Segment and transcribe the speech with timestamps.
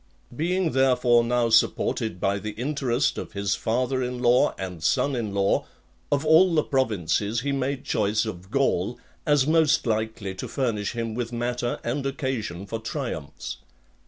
[0.29, 0.35] XXII.
[0.37, 5.31] Being, therefore, now supported by the interest of his father in law and son in
[5.31, 5.67] law,
[6.11, 11.13] of all the provinces he made choice of Gaul, as most likely to furnish him
[11.13, 13.57] with matter and occasion for triumphs.